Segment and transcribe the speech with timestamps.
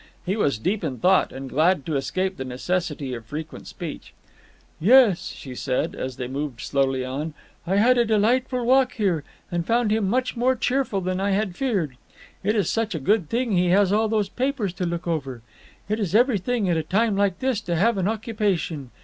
[0.25, 4.15] He was deep in thought, and glad to escape the necessity of frequent speech.
[4.79, 7.35] "Yes," she said, as they moved slowly on,
[7.67, 11.55] "I had a delightful walk here, and found him much more cheerful than I had
[11.55, 11.97] feared.
[12.43, 15.43] It is such a good thing he has all those papers to look over.
[15.87, 18.89] It is everything, at a time like this, to have an occupation.